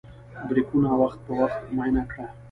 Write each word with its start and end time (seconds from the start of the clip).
بریکونه 0.47 0.89
وخت 1.01 1.19
په 1.25 1.31
وخت 1.41 1.61
معاینه 1.75 2.03
کړه. 2.11 2.25